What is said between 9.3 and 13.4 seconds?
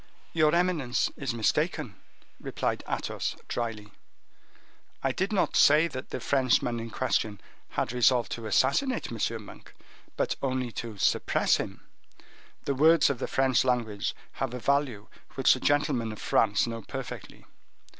Monk, but only to suppress him. The words of the